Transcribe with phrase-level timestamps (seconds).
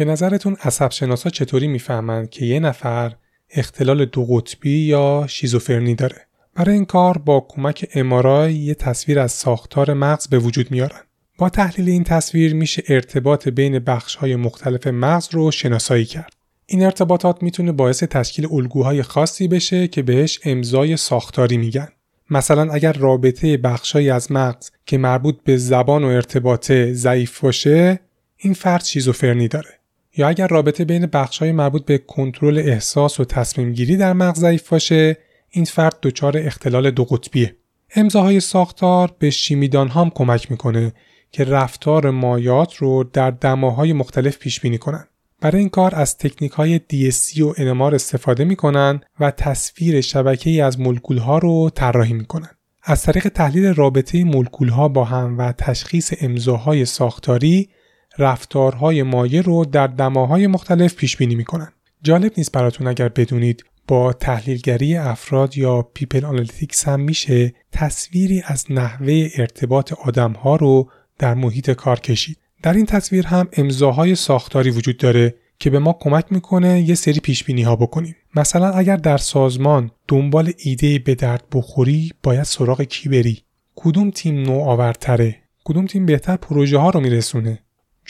[0.00, 3.12] به نظرتون عصب شناسا چطوری می‌فهمند که یه نفر
[3.50, 9.32] اختلال دو قطبی یا شیزوفرنی داره؟ برای این کار با کمک امارای یه تصویر از
[9.32, 11.00] ساختار مغز به وجود میارن.
[11.38, 16.32] با تحلیل این تصویر میشه ارتباط بین بخش های مختلف مغز رو شناسایی کرد.
[16.66, 21.88] این ارتباطات می‌تونه باعث تشکیل الگوهای خاصی بشه که بهش امضای ساختاری میگن.
[22.30, 28.00] مثلا اگر رابطه بخشهایی از مغز که مربوط به زبان و ارتباطه ضعیف باشه
[28.36, 29.79] این فرد شیزوفرنی داره
[30.16, 34.68] یا اگر رابطه بین بخشهای مربوط به کنترل احساس و تصمیم گیری در مغز ضعیف
[34.68, 35.16] باشه
[35.50, 37.56] این فرد دچار اختلال دو قطبیه
[37.96, 40.92] امضاهای ساختار به شیمیدان هم کمک می‌کنه
[41.32, 45.06] که رفتار مایات رو در دماهای مختلف پیش بینی کنن
[45.40, 50.60] برای این کار از تکنیک های DSC و NMR استفاده می‌کنن و تصویر شبکه ای
[50.60, 52.50] از مولکول ها رو طراحی می‌کنن.
[52.82, 57.68] از طریق تحلیل رابطه مولکول ها با هم و تشخیص امضاهای ساختاری
[58.18, 61.72] رفتارهای مایع رو در دماهای مختلف پیش بینی می‌کنن.
[62.02, 68.66] جالب نیست براتون اگر بدونید با تحلیلگری افراد یا people analytics هم میشه تصویری از
[68.70, 72.38] نحوه ارتباط آدم ها رو در محیط کار کشید.
[72.62, 77.20] در این تصویر هم امضاهای ساختاری وجود داره که به ما کمک می‌کنه یه سری
[77.20, 78.16] پیش بینی ها بکنیم.
[78.34, 83.42] مثلا اگر در سازمان دنبال ایده به درد بخوری باید سراغ کی بری؟
[83.76, 87.58] کدوم تیم نوآورتره؟ کدوم تیم بهتر پروژه ها رو میرسونه؟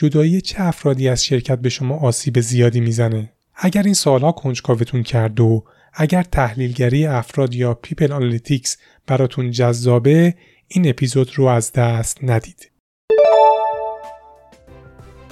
[0.00, 5.40] جدایی چه افرادی از شرکت به شما آسیب زیادی می‌زنه؟ اگر این سوالها کنجکاوتون کرد
[5.40, 10.34] و اگر تحلیلگری افراد یا people analytics براتون جذابه
[10.68, 12.70] این اپیزود رو از دست ندید.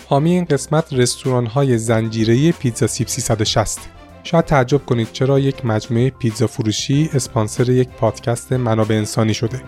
[0.06, 3.80] حامی این قسمت رستوران های زنجیره پیتزا سیب 360
[4.22, 9.62] شاید تعجب کنید چرا یک مجموعه پیتزا فروشی اسپانسر یک پادکست منابع انسانی شده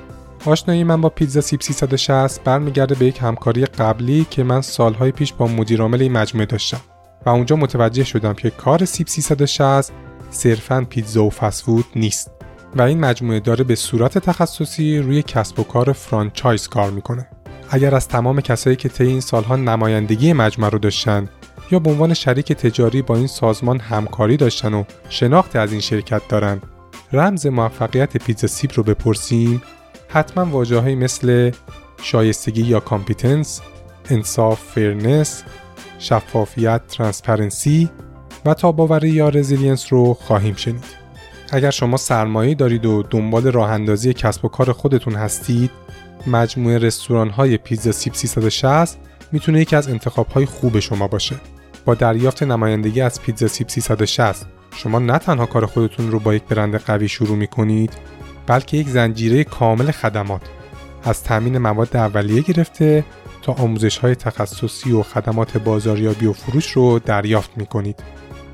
[0.44, 5.32] آشنایی من با پیتزا سیب 360 برمیگرده به یک همکاری قبلی که من سالهای پیش
[5.32, 6.80] با مدیرعامل این مجموعه داشتم
[7.26, 9.92] و اونجا متوجه شدم که کار سیب 360
[10.30, 12.30] صرفا پیتزا و فسفود نیست
[12.76, 17.28] و این مجموعه داره به صورت تخصصی روی کسب و کار فرانچایز کار می‌کنه.
[17.70, 21.28] اگر از تمام کسایی که طی این سالها نمایندگی مجمع رو داشتن
[21.70, 26.22] یا به عنوان شریک تجاری با این سازمان همکاری داشتن و شناخت از این شرکت
[26.28, 26.60] دارن
[27.12, 29.62] رمز موفقیت پیتزا سیب رو بپرسیم
[30.12, 31.50] حتما واژه‌هایی مثل
[32.02, 33.60] شایستگی یا competence
[34.10, 35.42] انصاف fairness
[35.98, 37.90] شفافیت transparency
[38.44, 41.00] و تاب‌آوری یا resilience رو خواهیم شنید
[41.52, 45.70] اگر شما سرمایه دارید و دنبال راه اندازی کسب و کار خودتون هستید
[46.26, 48.98] مجموعه رستوران های پیتزا سیب 360
[49.32, 51.36] می‌تونه یکی از انتخاب های خوب شما باشه.
[51.84, 56.42] با دریافت نمایندگی از پیتزا سیب 360 شما نه تنها کار خودتون رو با یک
[56.42, 57.92] برند قوی شروع می‌کنید
[58.50, 60.40] بلکه یک زنجیره کامل خدمات
[61.04, 63.04] از تامین مواد اولیه گرفته
[63.42, 68.02] تا آموزش های تخصصی و خدمات بازاریابی و فروش رو دریافت می کنید.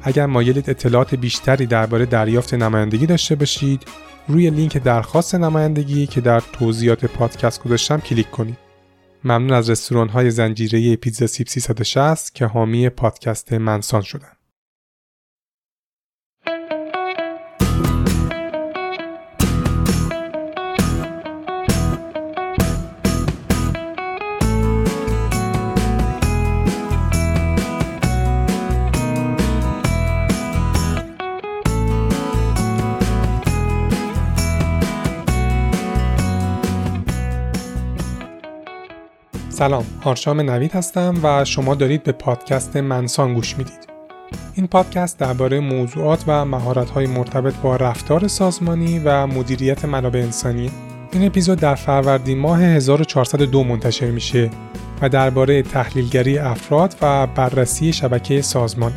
[0.02, 3.82] اگر مایلید اطلاعات بیشتری درباره دریافت نمایندگی داشته باشید
[4.28, 8.58] روی لینک درخواست نمایندگی که در توضیحات پادکست گذاشتم کلیک کنید.
[9.24, 14.35] ممنون از رستوران های زنجیره پیتزا سیب 360 که حامی پادکست منسان شدن.
[39.58, 43.88] سلام آرشام نوید هستم و شما دارید به پادکست منسان گوش می‌دید.
[44.54, 50.70] این پادکست درباره موضوعات و مهارت‌های مرتبط با رفتار سازمانی و مدیریت منابع انسانی.
[51.12, 54.50] این اپیزود در فروردین ماه 1402 منتشر میشه
[55.02, 58.92] و درباره تحلیلگری افراد و بررسی شبکه سازمان.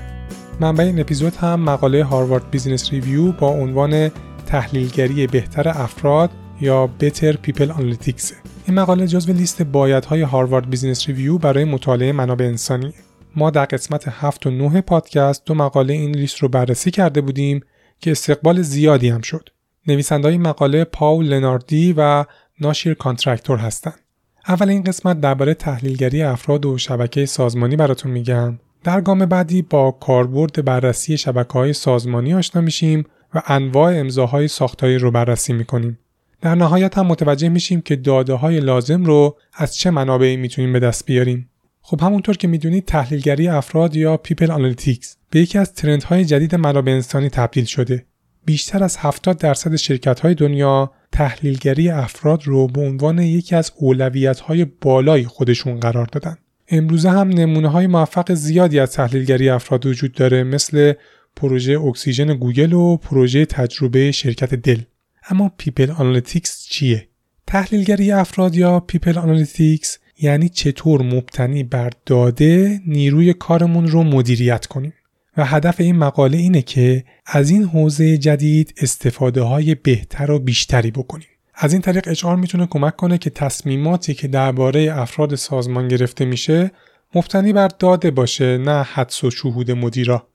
[0.59, 4.12] منبع این اپیزود هم مقاله Harvard Business Review با عنوان
[4.46, 6.30] تحلیلگری بهتر افراد
[6.62, 8.34] یا Better People Analytics.
[8.69, 12.94] این مقاله جزو لیست بایدهای Harvard Business Review برای مطالعه منابع انسانی
[13.36, 17.62] ما در قسمت 7 و 9 پادکست دو مقاله این لیست رو بررسی کرده بودیم
[18.00, 19.50] که استقبال زیادی هم شد.
[19.88, 22.25] نویسنده مقاله پاول لئوناردی و
[22.62, 24.00] ناشیر کانترکتور هستند.
[24.48, 28.60] اول این قسمت درباره تحلیلگری افراد و شبکه سازمانی براتون میگم.
[28.83, 34.98] در گام بعدی با کاربرد بررسی شبکه های سازمانی آشنا میشیم و انواع امضاهای ساختاری
[34.98, 36.00] رو بررسی می‌کنیم.
[36.41, 40.80] در نهایت هم متوجه میشیم که داده های لازم رو از چه منابعی می‌تونیم به
[40.80, 41.50] دست بیاریم.
[41.81, 46.91] خب همونطور که می‌دونید تحلیلگری افراد یا people analytics به یکی از ترندهای جدید منابع
[46.91, 48.06] انسانی تبدیل شده.
[48.45, 54.39] بیشتر از 70 درصد شرکت های دنیا تحلیلگری افراد رو به عنوان یکی از اولویت
[54.39, 56.38] های بالای خودشون قرار دادن.
[56.68, 60.94] امروزه هم نمونه های موفق زیادی از تحلیلگری افراد وجود داره مثل
[61.36, 64.81] پروژه اکسیژن گوگل و پروژه تجربه شرکت دل
[65.30, 67.08] اما people analytics چیه؟
[67.48, 74.94] تحلیلگری افراد یا people analytics؟ یعنی چطور مبتنی بر داده نیروی کارمون رو مدیریت کنیم؟
[75.38, 80.92] و هدف این مقاله اینه که از این حوزه جدید استفاده های بهتر و بیشتری
[80.92, 81.28] بکنیم.
[81.56, 86.72] از این طریق HR می‌تونه کمک کنه که تصمیماتی که درباره افراد سازمان گرفته میشه
[87.16, 90.29] مبتنی بر داده باشه نه حدس و شهود مدیرا.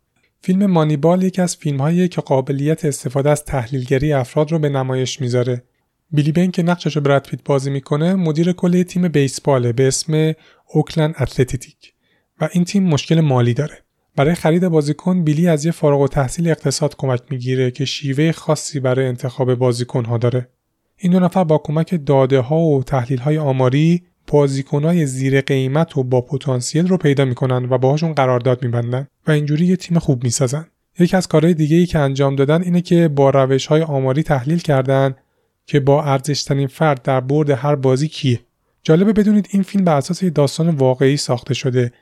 [0.45, 5.63] فیلم مانیبال یکی از فیلم که قابلیت استفاده از تحلیلگری افراد رو به نمایش می‌ذاره.
[6.11, 10.33] بیلی بین که نقشش رو پیت بازی می‌کنه مدیر کلی تیم بیسباله به اسم
[10.69, 11.93] اوکلند اتلتیک
[12.41, 13.79] و این تیم مشکل مالی داره.
[14.17, 18.81] برای خرید بازیکن بیلی از یه فارغ و تحصیل اقتصاد کمک می‌گیره که شیوه خاصی
[18.81, 20.49] برای انتخاب بازیکن ها داره.
[20.97, 24.03] این دو نفر با کمک داده ها و تحلیل های آماری
[24.73, 29.67] های زیر قیمت و با پتانسیل رو پیدا می‌کنن و باهاشون قرارداد میبندن و اینجوری
[29.67, 30.67] یه تیم خوب می‌سازن.
[30.99, 34.59] یکی از کارهای دیگه ای که انجام دادن اینه که با روش های آماری تحلیل
[34.59, 35.15] کردن
[35.67, 38.41] که با ارزشترین فرد در برد هر بازی کیه.
[38.83, 41.93] جالبه بدونید این فیلم بر اساس داستان واقعی ساخته شده.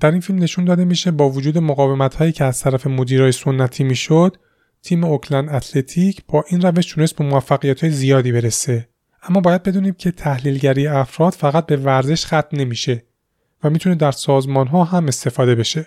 [0.00, 3.84] در این فیلم نشون داده میشه با وجود مقاومت هایی که از طرف مدیرای سنتی
[3.84, 4.36] می‌شد
[4.82, 8.88] تیم اوکلند اتلتیک با این روش تونست به موفقیت های زیادی برسه.
[9.22, 13.02] اما باید بدونیم که تحلیلگری افراد فقط به ورزش ختم نمیشه
[13.64, 15.86] و می‌تونه در سازمان ها هم استفاده بشه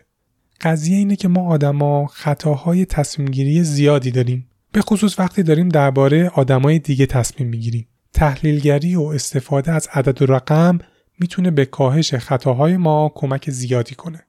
[0.62, 6.80] قضیه اینه که ما آدما خطاهای تصمیم زیادی داریم به خصوص وقتی داریم درباره آدمای
[6.80, 10.80] دیگه تصمیم می‌گیریم تحلیلگری و استفاده از عدد و رقم
[11.20, 14.26] می‌تونه به کاهش خطاهای ما کمک زیادی کنه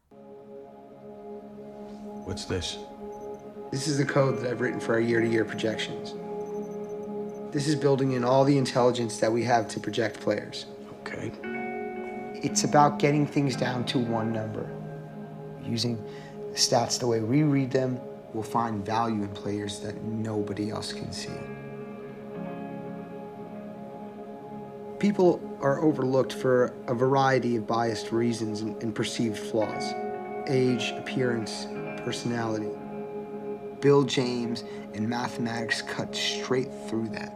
[2.28, 2.68] What's this?
[3.72, 6.25] This is the code that I've written for our year-to-year projections.
[7.52, 10.66] This is building in all the intelligence that we have to project players.
[11.00, 11.32] Okay.
[12.34, 14.68] It's about getting things down to one number.
[15.64, 15.96] Using
[16.50, 18.00] the stats the way we read them
[18.36, 21.30] we'll find value in players that nobody else can see.
[24.98, 29.94] People are overlooked for a variety of biased reasons and, and perceived flaws
[30.48, 31.66] age, appearance,
[32.04, 32.68] personality.
[33.82, 34.58] Bill James
[34.94, 37.32] and mathematics cut straight through that.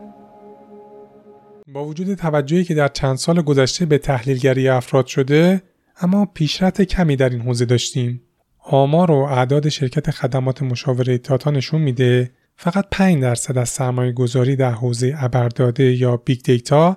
[1.72, 5.62] با وجود توجهی که در چند سال گذشته به تحلیلگری افراد شده
[6.00, 8.22] اما پیشرفت کمی در این حوزه داشتیم
[8.58, 14.56] آمار و اعداد شرکت خدمات مشاوره تاتا نشون میده فقط 5 درصد از سرمایه گذاری
[14.56, 16.96] در حوزه ابرداده یا big data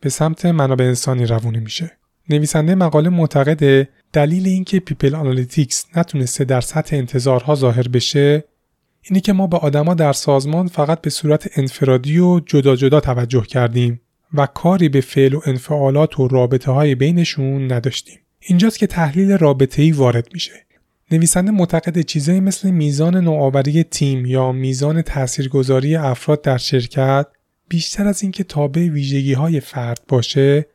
[0.00, 1.90] به سمت منابع انسانی روونه میشه.
[2.30, 8.44] نویسنده مقاله معتقده دلیل اینکه people analytics نتونسته در سطح انتظارها ظاهر بشه
[9.10, 13.42] اینی که ما به آدما در سازمان فقط به صورت انفرادی و جدا جدا توجه
[13.42, 14.00] کردیم
[14.34, 18.18] و کاری به فعل و انفعالات و رابطه های بینشون نداشتیم.
[18.40, 20.52] اینجاست که تحلیل رابطه ای وارد میشه.
[21.10, 27.26] نویسنده معتقد چیزایی مثل میزان نوآوری تیم یا میزان تاثیرگذاری افراد در شرکت
[27.68, 30.66] بیشتر از اینکه تابع ویژگی های فرد باشه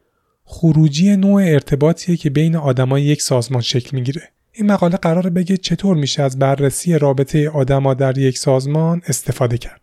[0.44, 5.98] خروجی نوع ارتباطیه که بین آدمای یک سازمان شکل می‌گیره این مقاله قرار بگه چطور
[5.98, 9.82] میشه از بررسی رابطه آدما در یک سازمان استفاده کرد.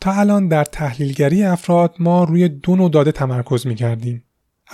[0.00, 4.24] تا الان در تحلیلگری افراد ما روی دو نوع داده تمرکز می‌کردیم.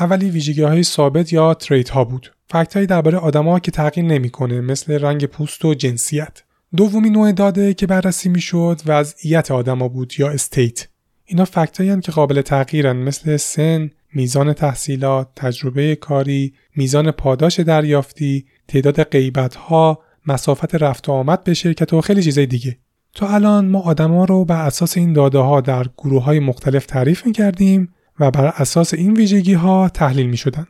[0.01, 2.33] اولی ویژگی های ثابت یا تریت ها بود.
[2.51, 6.43] فکت هایی درباره آدما که تغییر نمی‌کنه مثل رنگ پوست و جنسیت.
[6.77, 10.89] دومی نوع داده که بررسی می‌شد وضعیت آدما بود یا استیت.
[11.25, 19.03] اینا فکتایی که قابل تغییرن مثل سن، میزان تحصیلات، تجربه کاری، میزان پاداش دریافتی، تعداد
[19.03, 22.79] غیبت ها، مسافت رفت و آمد به شرکت و خیلی چیزای دیگه.
[23.15, 27.27] تا الان ما آدما رو بر اساس این داده ها در گروه های مختلف تعریف
[27.27, 30.67] می کردیم و بر اساس این ویژگی ها تحلیل می شدن.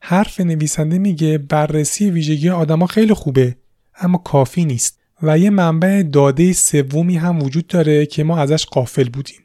[0.00, 3.56] حرف نویسنده میگه بررسی ویژگی آدما خیلی خوبه
[4.00, 9.08] اما کافی نیست و یه منبع داده سومی هم وجود داره که ما ازش قافل
[9.08, 9.40] بودیم.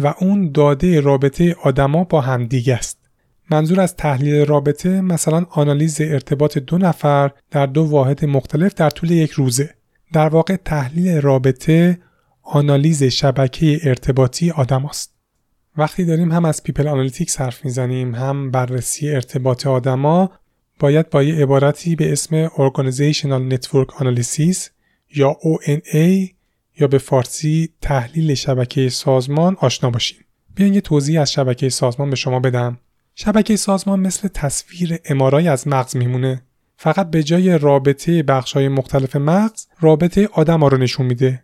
[0.00, 2.98] و اون داده رابطه آدما با همدیگه است.
[3.50, 9.10] منظور از تحلیل رابطه مثلا آنالیز ارتباط دو نفر در دو واحد مختلف در طول
[9.10, 9.74] یک روزه.
[10.12, 11.98] در واقع تحلیل رابطه
[12.42, 15.14] آنالیز شبکه ارتباطی آدم‌هاست.
[15.76, 20.30] وقتی داریم هم از people analytics حرف می‌زنیم هم بررسی ارتباط آدما
[20.80, 24.56] باید با یه عبارتی به اسم Organizational Network Analysis
[25.14, 26.35] یا ONA
[26.80, 30.18] یا به فارسی تحلیل شبکه سازمان آشنا باشیم.
[30.54, 32.78] بیاین یه توضیح از شبکه سازمان به شما بدم.
[33.14, 36.42] شبکه سازمان مثل تصویر MRI از مغز میمونه.
[36.76, 41.42] فقط به جای رابطه بخشای مختلف مغز رابطه آدم ها رو نشون میده.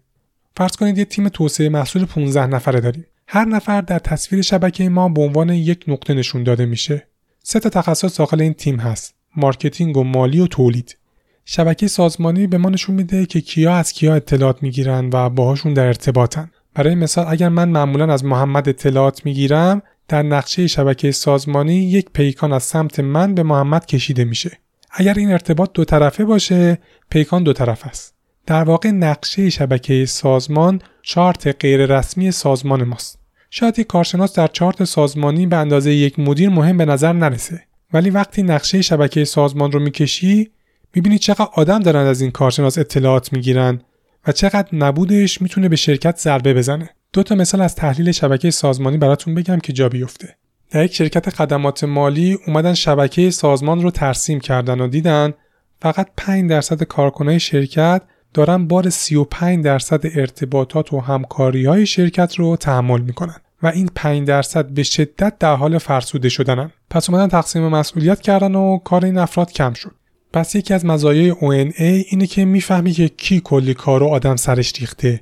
[0.57, 3.07] فرض کنید یه تیم توسعه محصول 15 نفره داریم.
[3.27, 7.07] هر نفر در تصویر شبکه ما به عنوان یک نقطه نشون داده میشه.
[7.43, 9.15] سه تا تخصص داخل این تیم هست.
[9.37, 10.97] marketing و مالی و تولید
[11.45, 15.87] شبکه سازمانی به ما نشون میده که کیا از کیا اطلاعات می‌گیرن و باهاشون در
[15.87, 16.51] ارتباطن.
[16.75, 22.53] برای مثال اگر من معمولا از محمد اطلاعات می‌گیرم در نقشه شبکه سازمانی یک پیکان
[22.53, 24.59] از سمت من به محمد کشیده میشه.
[24.91, 26.79] اگر این ارتباط دو طرفه باشه
[27.11, 28.15] پیکان دو طرف است.
[28.47, 33.19] در واقع نقشه شبکه سازمان چارت غیر رسمی سازمان ماست.
[33.51, 37.63] شاید یک کارشناس در چارت سازمانی به اندازه یک مدیر مهم به نظر نرسه.
[37.93, 40.51] ولی وقتی نقشه شبکه سازمان رو می‌کشی
[40.95, 43.81] می‌بینی چقدر آدم دارن از این کارشناس اطلاعات می‌گیرن
[44.27, 46.91] و چقدر نبودش می‌تونه به شرکت ضربه بزنه.
[47.13, 50.37] دو تا مثال از تحلیل شبکه سازمانی براتون بگم که جا بیفته.
[50.71, 55.35] در یک شرکت خدمات مالی اومدن شبکه سازمان رو ترسیم کردن و دیدن
[55.81, 58.03] فقط 5 درصد کارکنای شرکت
[58.35, 64.29] دارن بار 35 درصد ارتباطات و همکاری های شرکت رو تحمل می‌کنن و این 5
[64.29, 66.73] درصد به شدت در حال فرسوده شدنن.
[66.91, 69.95] پس اومدن تقسیم مسئولیت کردن و کار این افراد کم شد.
[70.33, 74.73] پس یکی از مزایای ONA اینه که می‌فهمی که کی کلی کار و آدم سرش
[74.81, 75.21] ریخته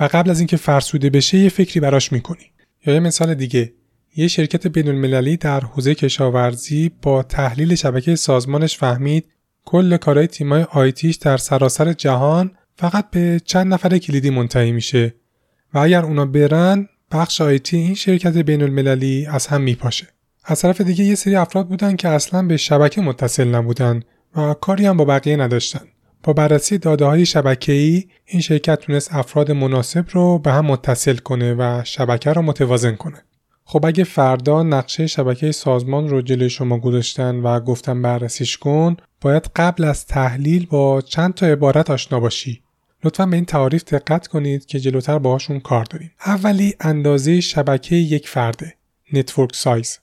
[0.00, 2.50] و قبل از اینکه فرسوده بشه یه فکری براش می‌کنی.
[2.86, 3.72] یا یه مثال دیگه
[4.16, 9.24] یه شرکت بین المللی در حوزه کشاورزی با تحلیل شبکه سازمانش فهمید
[9.64, 15.14] کل کارهای تیمای آیتیش در سراسر جهان فقط به چند نفر کلیدی منتهی میشه
[15.74, 20.06] و اگر اونا برن بخش آیتی این شرکت بین المللی از هم میپاشه.
[20.44, 24.02] از طرف دیگه یه سری افراد بودن که اصلا به شبکه متصل نبودن.
[24.36, 25.88] و کاری هم با بقیه نداشتن.
[26.22, 27.26] با بررسی داده های
[27.68, 32.96] ای این شرکت تونست افراد مناسب رو به هم متصل کنه و شبکه رو متوازن
[32.96, 33.24] کنه.
[33.64, 39.50] خب اگه فردا نقشه شبکه سازمان رو جلوی شما گذاشتن و گفتن بررسیش کن باید
[39.56, 42.62] قبل از تحلیل با چند تا عبارت آشنا باشی.
[43.04, 46.10] لطفا به این تعاریف دقت کنید که جلوتر باهاشون کار داریم.
[46.26, 48.74] اولی اندازه شبکه یک فرده
[49.12, 49.98] network size.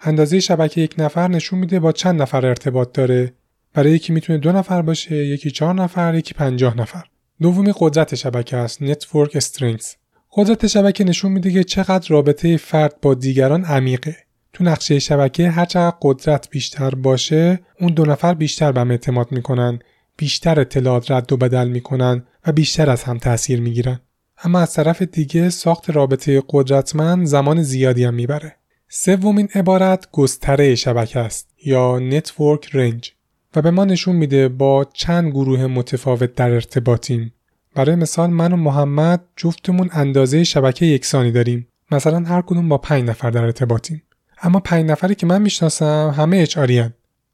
[0.00, 3.32] اندازه شبکه یک نفر نشون میده با چند نفر ارتباط داره.
[3.74, 7.04] برای یکی می‌تونه دو نفر باشه یکی چهار نفر یکی پنجاه نفر.
[7.42, 9.94] دومی قدرت شبکه است network strength
[10.32, 14.16] قدرت شبکه نشون میده که چقدر رابطه فرد با دیگران عمیقه.
[14.52, 19.78] تو نقشه شبکه هر چقدر قدرت بیشتر باشه اون دو نفر بیشتر به اعتماد می‌کنن
[20.16, 24.00] بیشتر اطلاعات رد و بدل می‌کنن و بیشتر از هم تاثیر می‌گیرن.
[24.44, 28.56] اما از طرف دیگه ساخت رابطه قدرتمند زمان زیادی هم می‌بره.
[28.88, 33.12] سومین عبارت گستره شبکه است یا network range
[33.56, 37.32] و به ما نشون میده با چند گروه متفاوت در ارتباطیم.
[37.74, 41.68] برای مثال من و محمد جفتمون اندازه شبکه یکسانی داریم.
[41.90, 44.02] مثلا هر کدوم با پنج نفر در ارتباطیم.
[44.42, 46.58] اما پنج نفری که من می‌شناسم همه HR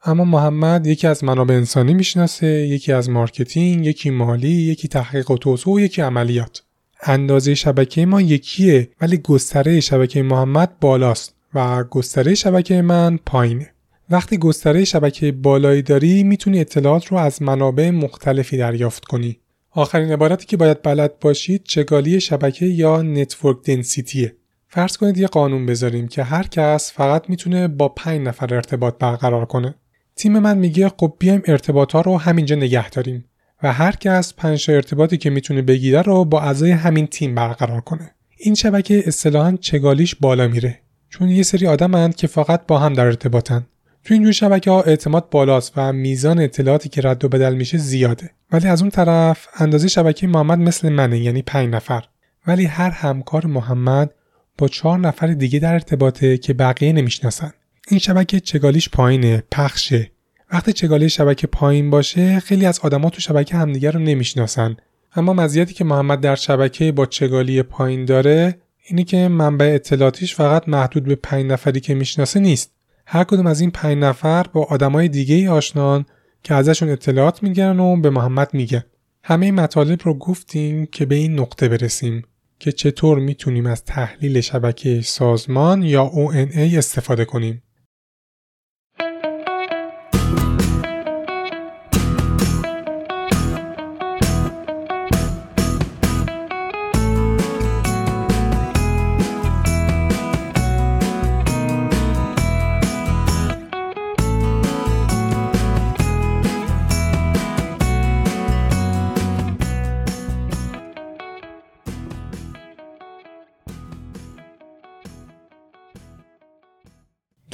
[0.05, 5.37] اما محمد یکی از منابع انسانی می‌شناسه یکی از marketing یکی مالی یکی تحقیق و
[5.37, 6.62] توسعه و یکی عملیات.
[7.03, 13.71] اندازه شبکه ما یکیه ولی گستره شبکه محمد بالاست و گستره شبکه من پایینه.
[14.11, 19.40] وقتی گستره شبکه بالایی داری می‌تونی اطلاعات رو از منابع مختلفی دریافت کنی.
[19.71, 24.37] آخرین عبارتی که باید بلد باشید چگالی شبکه یا network density ه.
[24.69, 29.45] فرض کنید یه قانون بذاریم که هر کس فقط می‌تونه با 5 نفر ارتباط برقرار
[29.45, 29.75] کنه.
[30.17, 33.25] تیم من میگه خب بیایم ارتباط ها رو همینجا نگه داریم
[33.62, 38.14] و هر کس 5 ارتباطی که می‌تونه بگیره رو با اعضای همین تیم برقرار کنه.
[38.38, 40.81] این شبکه اصطلاحا چگالیش بالا میره.
[41.09, 43.67] چون یه سری آدمند که فقط با هم در ارتباطن.
[44.04, 48.30] تو اینجور شبکه ها اعتماد بالاست و میزان اطلاعاتی که رد و بدل میشه زیاده.
[48.52, 52.04] ولی از اون طرف اندازه شبکه محمد مثل منه یعنی 5 نفر.
[52.47, 54.11] ولی هر همکار محمد
[54.59, 57.52] با چهار نفر دیگه در ارتباطه که بقیه نمی‌شناسن.
[57.88, 60.11] این شبکه چگالیش پایینه؟ پخشه.
[60.52, 64.76] وقتی چگالی شبکه پایین باشه خیلی از آدما تو شبکه همدیگه رو نمی‌شناسن.
[65.16, 70.69] اما مزیتی که محمد در شبکه با چگالی پایین داره اینه که منبع اطلاعاتیش فقط
[70.69, 72.71] محدود به پنج نفری که می‌شناسه نیست.
[73.12, 76.05] هر کدوم از این پنج نفر با آدمای دیگه ای آشنان
[76.43, 78.85] که ازشون اطلاعات می‌گیرن و به محمد میگن.
[79.23, 82.25] همه مطالب رو گفتیم که به این نقطه برسیم
[82.59, 87.62] که چطور می‌تونیم از تحلیل شبکه سازمان یا ONA استفاده کنیم.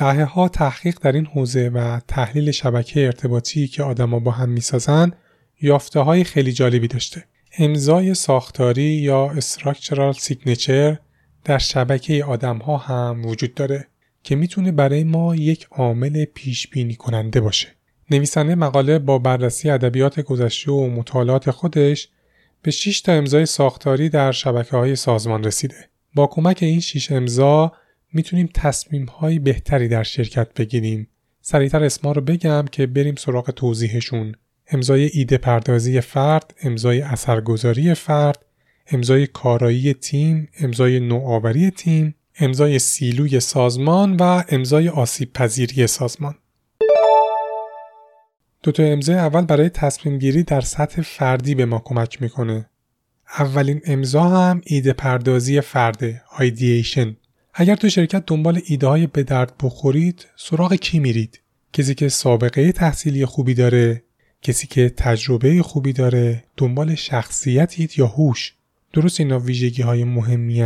[0.06, 5.12] دهه ها تحقیق در این حوزه و تحلیل شبکه ارتباطی که آدما با هم می‌سازن
[5.60, 7.24] یافته های خیلی جالبی داشته.
[7.58, 10.98] امضای ساختاری یا استراکچرال سیگنچر
[11.44, 13.86] در شبکه آدم ها هم وجود داره
[14.22, 17.68] که می‌تونه برای ما یک عامل پیش بینی کننده باشه.
[18.10, 22.08] نویسنده مقاله با بررسی ادبیات گذشته و مطالعات خودش
[22.62, 25.88] به 6 تا امضای ساختاری در شبکه های سازمان رسیده.
[26.14, 27.72] با کمک این 6 امضا
[28.12, 31.08] می‌تونیم تصمیم های بهتری در شرکت بگیریم.
[31.40, 34.34] سریعتر اسما رو بگم که بریم سراغ توضیحشون.
[34.68, 38.44] امضای ایده پردازی فرد، امضای اثرگذاری فرد،
[38.86, 46.34] امضای کارایی تیم، امضای نوآوری تیم، امضای سیلوی سازمان و امضای آسیب پذیری سازمان.
[48.62, 52.70] دو تا امضای اول برای تصمیم گیری در سطح فردی به ما کمک می‌کنه.
[53.38, 57.16] اولین امضا هم ایده پردازی فرده ایدییشن
[57.58, 61.40] اگر تو شرکت دنبال ایده های به درد بخورید سراغ کی میرید؟
[61.72, 64.02] کسی که سابقه تحصیلی خوبی داره
[64.42, 68.54] کسی که تجربه خوبی داره دنبال شخصیتید یا هوش؟
[68.92, 70.62] درست اینا ویژگی های مهمی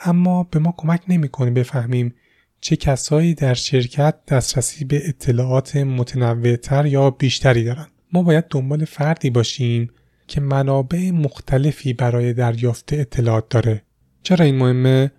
[0.00, 2.14] اما به ما کمک نمی‌کنه بفهمیم
[2.60, 7.86] چه کسایی در شرکت دسترسی به اطلاعات متنوعتر یا بیشتری دارن.
[8.12, 9.90] ما باید دنبال فردی باشیم
[10.26, 13.82] که منابع مختلفی برای دریافت اطلاعات داره.
[14.22, 15.10] چرا این مهمه؟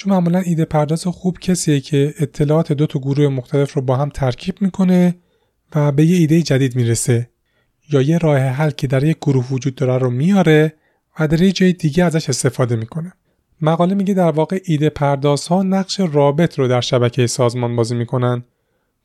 [0.00, 4.08] چون معمولا ایده پرداز خوب کسیه که اطلاعات دو تا گروه مختلف رو با هم
[4.08, 5.14] ترکیب می‌کنه
[5.74, 7.30] و به یه ایده جدید می‌رسه.
[7.92, 10.74] یا یه راه حل که در یک گروه وجود داره رو میاره
[11.18, 13.12] و در یه جای دیگه ازش استفاده می‌کنه.
[13.60, 18.44] مقاله میگه در واقع ایده پرداز ها نقش رابط رو در شبکه سازمان بازی می‌کنن.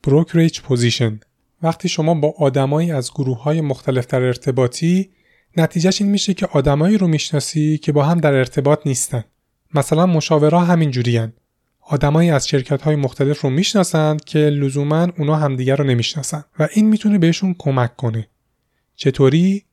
[0.04, 1.20] brokerage position
[1.64, 5.10] وقتی شما با آدمایی از گروه های مختلف در ارتباطی
[5.58, 9.24] نتیجه‌ش این میشه که آدمایی رو می‌شناسی که با هم در ارتباط نیستن.
[9.76, 11.34] مثلا مشاورها همین جورین
[11.82, 16.90] آدمایی از شرکت های مختلف رو می‌شناسند که لزوما اونا همدیگر رو نمی‌شناسن و این
[16.90, 18.28] می‌تونه بهشون کمک کنه.
[18.96, 19.64] چطوری؟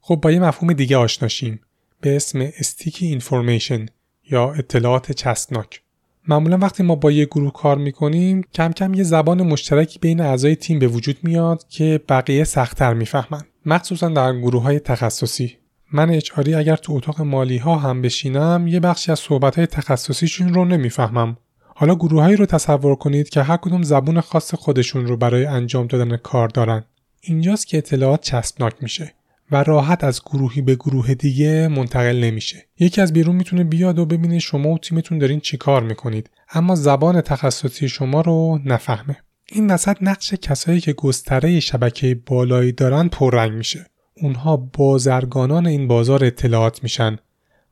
[0.00, 1.60] خب با یه مفهوم دیگه آشنا شیم.
[2.00, 3.86] به اسم sticky information
[4.30, 5.80] یا اطلاعات چسبناک.
[6.28, 10.56] معمولا وقتی ما با یه گروه کار می‌کنیم کم کم یه زبان مشترکی بین اعضای
[10.56, 13.42] تیم به وجود میاد که بقیه سختتر می‌فهمن.
[13.66, 15.56] مخصوصا در گروه های تخصصی.
[15.94, 20.54] من اچاری اگر تو اتاق مالی ها هم بشینم یه بخشی از صحبت های تخصصیشون
[20.54, 21.36] رو نمی‌فهمم.
[21.74, 26.16] حالا گروههایی رو تصور کنید که هر کدوم زبون خاص خودشون رو برای انجام دادن
[26.16, 26.84] کار دارن.
[27.20, 29.14] اینجاست که اطلاعات چسبناک میشه
[29.50, 32.66] و راحت از گروهی به گروه دیگه منتقل نمیشه.
[32.78, 36.30] یکی از بیرون می‌تونه بیاد و ببینه شما و تیمتون دارین چیکار می‌کنید.
[36.52, 39.16] اما زبان تخصصی شما رو نفهمه.
[39.52, 43.86] این وسط نقش کسایی که گستره شبکه بالایی دارن پررنگ میشه.
[44.16, 47.18] اونها بازرگانان این بازار اطلاعات میشن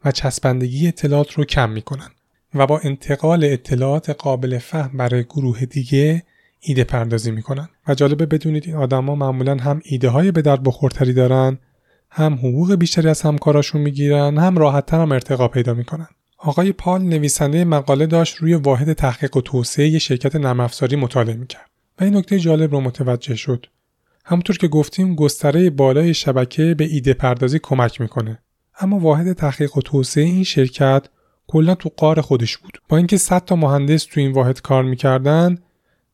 [0.04, 2.08] و چسبندگی اطلاعات رو کم می‌کنن
[2.54, 6.22] و با انتقال اطلاعات قابل فهم برای گروه دیگه
[6.60, 7.68] ایده پردازی می‌کنن.
[7.88, 11.58] و جالبه بدونید این آدما معمولا هم ایده های به درد بخورتری دارن
[12.10, 16.08] هم حقوق بیشتری از همکاراشون می‌گیرن هم راحتتر هم ارتقا پیدا می‌کنن.
[16.38, 21.70] آقای پال نویسنده مقاله داشت روی واحد تحقیق و توسعه شرکت نرم مطالعه می‌کرد.
[22.00, 23.66] و این نکته جالب رو متوجه شد.
[24.24, 28.38] همونطور که گفتیم گستره بالای شبکه به ایده پردازی کمک می‌کنه.
[28.80, 31.06] اما واحد تحقیق و توسعه این شرکت
[31.46, 32.78] کلا تو قار خودش بود.
[32.88, 35.58] با اینکه 100 تا مهندس تو این واحد کار می‌کردن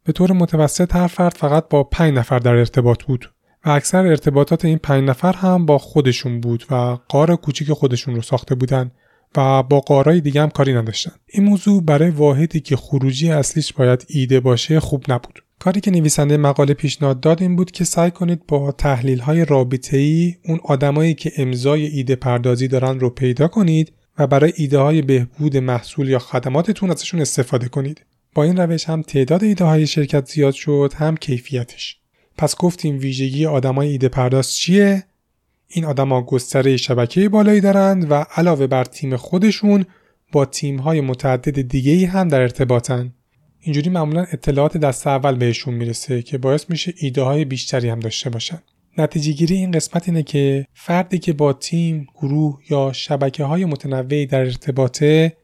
[0.04, 3.30] به طور متوسط هر فرد فقط با 5 نفر در ارتباط بود
[3.64, 8.22] و اکثر ارتباطات این 5 نفر هم با خودشون بود و قار کوچیک خودشون رو
[8.22, 8.90] ساخته بودن
[9.36, 11.12] و با قارای دیگه هم کاری نداشتن.
[11.26, 15.42] این موضوع برای واحدی که خروجی اصلیش باید ایده باشه خوب نبود.
[15.58, 19.96] کاری که نویسنده مقاله پیشنهاد داد این بود که سعی کنید با تحلیل های رابطه
[19.96, 25.02] ای اون آدمایی که امضای ایده پردازی دارن رو پیدا کنید و برای ایده های
[25.02, 28.04] بهبود محصول یا خدماتتون ازشون استفاده کنید.
[28.34, 31.98] با این روش هم تعداد ایده های شرکت زیاد شد هم کیفیتش.
[32.38, 35.04] پس گفتیم ویژگی آدمای ایده پرداز چیه؟
[35.68, 39.84] این آدما گستره شبکه بالایی دارند و علاوه بر تیم خودشون
[40.32, 43.12] با تیم های متعدد دیگه هم در ارتباطن.
[43.60, 48.30] اینجوری معمولا اطلاعات دست اول بهشون می‌رسه که باعث میشه ایده های بیشتری هم داشته
[48.30, 48.58] باشن.
[48.98, 54.26] نتیجه گیری این قسمت اینه که فردی که با تیم، گروه یا شبکه های متنوعی
[54.26, 55.36] در ارتباطه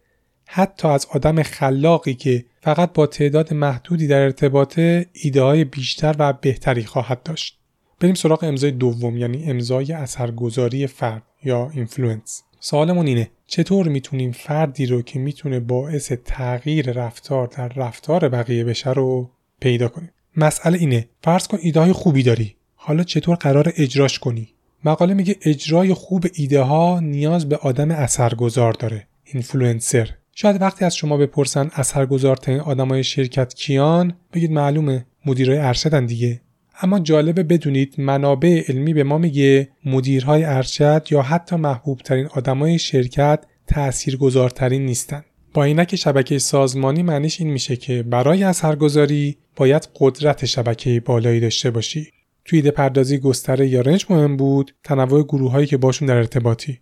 [0.46, 6.32] حتی از آدم خلاقی که فقط با تعداد محدودی در ارتباطه ایده های بیشتر و
[6.32, 7.58] بهتری خواهد داشت.
[8.00, 12.42] بریم سراغ امضای دوم یعنی امضای اثرگذاری فرد یا influence.
[12.66, 18.90] سوالمون اینه چطور می‌تونیم فردی رو که می‌تونه باعث تغییر رفتار در رفتار بقیه بشه
[18.90, 24.18] رو پیدا کنیم؟ مسئله اینه فرض کن ایده های خوبی داری حالا چطور قراره اجراش
[24.18, 24.48] کنی؟
[24.84, 30.96] مقاله میگه اجرای خوب ایده ها نیاز به آدم اثرگذار داره اینفلوئنسر شاید وقتی از
[30.96, 36.40] شما بپرسن اثرگذارترین آدمای شرکت کیان بگید معلومه مدیرای ارشدن دیگه.
[36.82, 42.78] اما جالبه بدونید منابع علمی به ما میگه مدیرهای ارشد یا حتی محبوب ترین آدمای
[42.78, 45.24] شرکت تاثیرگذارترین نیستن.
[45.54, 51.70] با اینک شبکه سازمانی معنیش این میشه که برای اثرگذاری باید قدرت شبکه بالایی داشته
[51.70, 52.08] باشی.
[52.44, 56.80] توی ایده پردازی گستره یا رنج مهم بود تنوع گروه هایی که باشون در ارتباطی.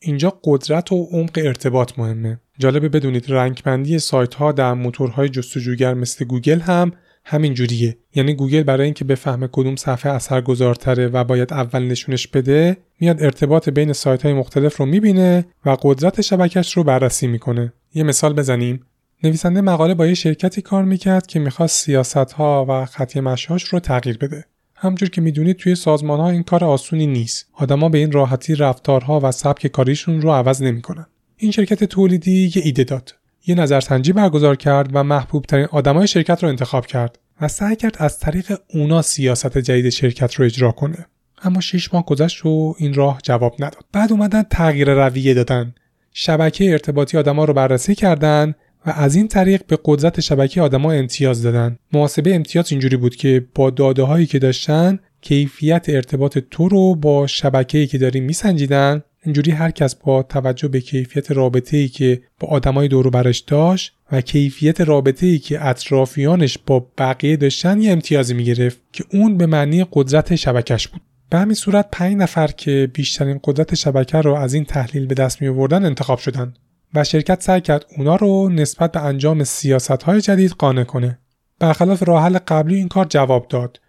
[0.00, 2.40] اینجا قدرت و عمق ارتباط مهمه.
[2.58, 6.92] جالبه بدونید رنگبندی سایت ها در موتورهای جستجوگر مثل گوگل هم
[7.24, 7.96] همین جوریه.
[8.14, 13.68] یعنی گوگل برای اینکه بفهمه کدوم صفحه اثرگذارتره و باید اول نشونش بده میاد ارتباط
[13.68, 17.72] بین سایت های مختلف رو می‌بینه و قدرت شبکش رو بررسی می‌کنه.
[17.94, 18.80] یه مثال بزنیم.
[19.24, 23.80] نویسنده مقاله با یه شرکتی کار می‌کرد که می‌خواست سیاست ها و خطی مشاش رو
[23.80, 24.44] تغییر بده.
[24.74, 27.48] همجور که می‌دونید توی سازمان ها این کار آسونی نیست.
[27.52, 31.06] آدما به این راحتی رفتارها و سبک کاریشون رو عوض نمی‌کنن.
[31.36, 33.14] این شرکت تولیدی یه ایده داد.
[33.46, 37.96] یه نظرسنجی برگزار کرد و محبوب ترین آدمای شرکت رو انتخاب کرد و سعی کرد
[37.98, 41.06] از طریق اونا سیاست جدید شرکت رو اجرا کنه.
[41.42, 43.84] اما شش ماه گذشت و این راه جواب نداد.
[43.92, 45.74] بعد اومدن تغییر رویه دادن.
[46.12, 48.54] شبکه ارتباطی آدما رو بررسی کردن
[48.86, 51.78] و از این طریق به قدرت شبکه آدما امتیاز دادن.
[51.92, 57.26] محاسبه امتیاز اینجوری بود که با داده هایی که داشتن کیفیت ارتباط تو رو با
[57.26, 62.48] شبکه‌ای که داری میسنجیدن اینجوری هر کس با توجه به کیفیت رابطه ای که با
[62.48, 68.34] آدمای دور برش داشت و کیفیت رابطه ای که اطرافیانش با بقیه داشتن یه امتیازی
[68.34, 73.40] می‌گرفت که اون به معنی قدرت شبکش بود به همین صورت پنج نفر که بیشترین
[73.44, 76.54] قدرت شبکه رو از این تحلیل به دست می آوردن انتخاب شدن
[76.94, 81.18] و شرکت سعی کرد اونا رو نسبت به انجام سیاست های جدید قانع کنه.
[81.58, 83.80] برخلاف راه حل قبلی این کار جواب داد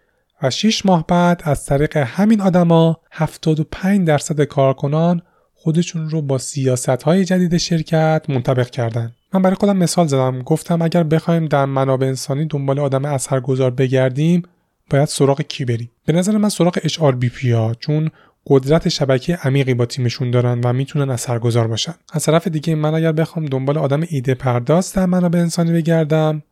[0.43, 5.21] و 6 ماه بعد از طریق همین آدما 75 درصد کارکنان
[5.53, 9.11] خودشون رو با سیاست های جدید شرکت منطبق کردن.
[9.33, 10.41] من برای خودم مثال زدم.
[10.41, 14.43] گفتم اگر بخوایم در منابع انسانی دنبال آدم اثرگذار بگردیم
[14.89, 18.09] باید سراغ کی بریم؟ به نظر من سراغ HRBP ها چون
[18.47, 21.93] قدرت شبکه عمیقی با تیمشون دارن و می‌تونن اثرگذار باشن.
[22.13, 26.43] از طرف دیگه من اگر بخوام دنبال آدم ایده پرداز در منابع انسانی بگردم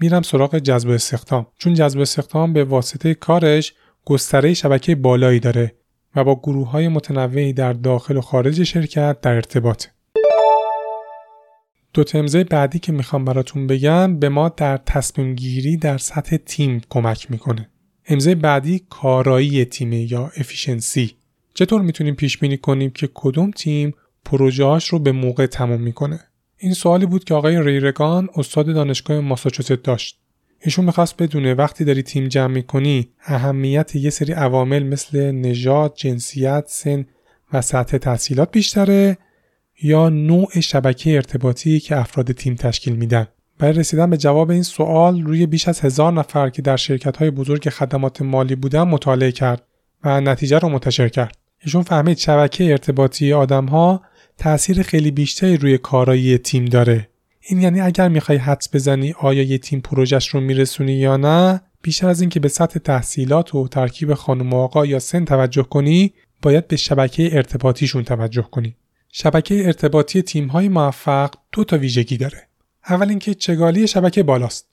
[0.00, 1.46] میرم سراغ جذب استخدام.
[1.58, 5.74] چون جذب استخدام به واسطه کارش گستره شبکه بالایی داره
[6.16, 9.86] و با گروه های متنوعی در داخل و خارج شرکت در ارتباط.
[11.94, 16.80] دو تمزه بعدی که می‌خوام براتون بگم به ما در تصمیم گیری در سطح تیم
[16.90, 17.70] کمک می‌کنه.
[18.06, 21.16] امضای بعدی کارایی تیمه یا افیشنسی
[21.54, 26.20] چطور می‌تونیم پیش بینی کنیم که کدوم تیم پروژهاش رو به موقع تموم می‌کنه؟
[26.62, 30.18] این سوالی بود که آقای ریرگان استاد دانشگاه ماساچوست داشت
[30.60, 36.64] ایشون می‌خواست بدونه وقتی داری تیم جمع می‌کنی اهمیت یه سری عوامل مثل نژاد، جنسیت،
[36.66, 37.06] سن
[37.52, 39.18] و سطح تحصیلات بیشتره
[39.82, 43.26] یا نوع شبکه ارتباطی که افراد تیم تشکیل میدن.
[43.58, 47.30] برای رسیدن به جواب این سوال روی بیش از هزار نفر که در شرکت های
[47.30, 49.62] بزرگ خدمات مالی بودن مطالعه کرد
[50.04, 51.36] و نتیجه رو منتشر کرد.
[51.64, 54.02] ایشون فهمید شبکه ارتباطی آدم ها
[54.40, 57.08] تأثیر خیلی بیشتری روی کارایی تیم داره.
[57.40, 62.08] این یعنی اگر می‌خوای حدس بزنی آیا یه تیم پروژش رو میرسونی یا نه بیشتر
[62.08, 66.68] از اینکه به سطح تحصیلات و ترکیب خانم و آقا یا سن توجه کنی باید
[66.68, 68.76] به شبکه ارتباطیشون توجه کنی.
[69.12, 72.48] شبکه ارتباطی تیم های موفق دو تا ویژگی داره.
[72.88, 74.66] اول اینکه چگالی شبکه بالاست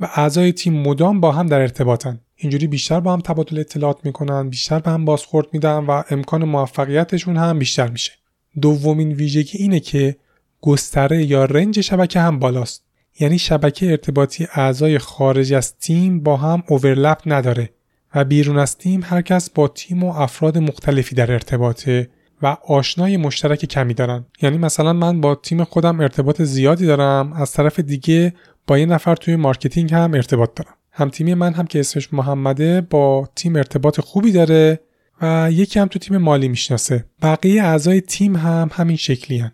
[0.00, 2.20] و اعضای تیم مدام با هم در ارتباطن.
[2.36, 7.36] اینجوری بیشتر با هم تبادل اطلاعات می‌کنن بیشتر به هم بازخورد میدن و امکان موفقیتشون
[7.36, 8.12] هم بیشتر میشه.
[8.58, 10.16] دومین ویژگی اینه که
[10.60, 12.84] گستره یا رنج شبکه هم بالاست.
[13.20, 17.70] یعنی شبکه ارتباطی اعضای خارج از تیم با هم اوورلپ نداره
[18.14, 22.08] و بیرون از تیم هر کس با تیم و افراد مختلفی در ارتباطه
[22.42, 24.26] و آشنای مشترک کمی دارن.
[24.42, 28.34] یعنی مثلا من با تیم خودم ارتباط زیادی دارم از طرف دیگه
[28.66, 30.74] با یه نفر توی marketing هم ارتباط دارم.
[30.92, 34.80] هم تیمی من هم که اسمش محمده با تیم ارتباط خوبی داره
[35.22, 37.04] و یکی هم تو تیم مالی می‌شناسه.
[37.22, 39.52] بقیه اعضای تیم هم همین شکلی هن.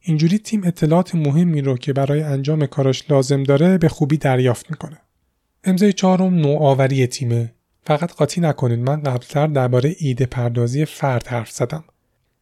[0.00, 4.98] اینجوری تیم اطلاعات مهمی رو که برای انجام کاراش لازم داره به خوبی دریافت می‌کنه.
[5.64, 7.52] امضای چهارم نوآوری تیمه.
[7.84, 11.84] فقط قاطی نکنید من قبلتر درباره ایده پردازی فرد حرف زدم.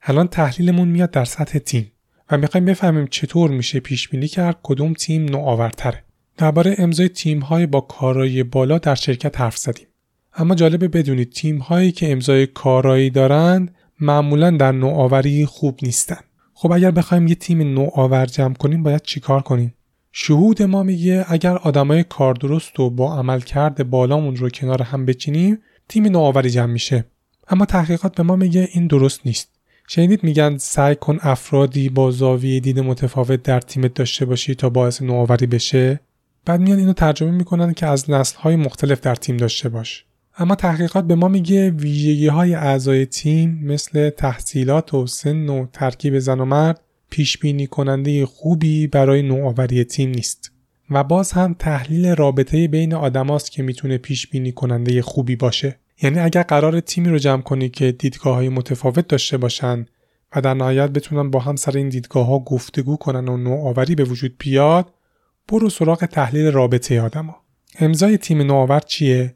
[0.02, 1.92] الان تحلیلمون میاد در سطح تیم
[2.30, 6.04] و می‌خوایم بفهمیم چطور میشه پیش بینی کرد کدوم تیم نوآورتره.
[6.36, 9.87] درباره امضای تیم های با کارایی بالا در شرکت حرف زدیم.
[10.40, 16.20] اما جالبه بدونید تیم هایی که امضای کارایی دارند معمولا در نوآوری خوب نیستن.
[16.54, 19.74] خب اگر بخوایم یه تیم نوآور جمع کنیم باید چیکار کنیم؟
[20.12, 25.06] شهود ما میگه اگر آدمای کار درست و با عمل کرده بالامون رو کنار هم
[25.06, 27.04] بچینیم تیم نوآوری جمع میشه.
[27.48, 29.48] اما تحقیقات به ما میگه این درست نیست.
[29.88, 35.02] شنیدید میگن سعی کن افرادی با زاویه دید متفاوت در تیمت داشته باشی تا باعث
[35.02, 36.00] نوآوری بشه.
[36.44, 40.04] بعد میان اینو ترجمه می‌کنن که از نسل مختلف در تیم داشته باش.
[40.40, 46.18] اما تحقیقات به ما میگه ویژگی های اعضای تیم مثل تحصیلات و سن و ترکیب
[46.18, 50.52] زن و مرد پیش بینی کننده خوبی برای نوآوری تیم نیست.
[50.90, 55.78] و باز هم تحلیل رابطه بین آدماست که می‌تونه پیش بینی کننده خوبی باشه.
[56.02, 59.86] یعنی اگر قرار تیمی رو جمع کنی که دیدگاه های متفاوت داشته باشن
[60.36, 64.04] و در نهایت بتونن با هم سر این دیدگاه ها گفتگو کنن و نوآوری به
[64.04, 64.92] وجود بیاد
[65.48, 67.36] برو سراغ تحلیل رابطه آدما.
[67.78, 69.34] امضای تیم نوآور چیه؟